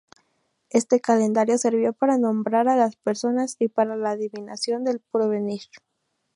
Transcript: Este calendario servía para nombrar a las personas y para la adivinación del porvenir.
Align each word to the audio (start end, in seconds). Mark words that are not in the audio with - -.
Este 0.71 0.99
calendario 0.99 1.59
servía 1.59 1.91
para 1.91 2.17
nombrar 2.17 2.67
a 2.67 2.75
las 2.75 2.95
personas 2.95 3.55
y 3.59 3.67
para 3.67 3.95
la 3.95 4.09
adivinación 4.09 4.83
del 4.83 4.99
porvenir. 4.99 5.61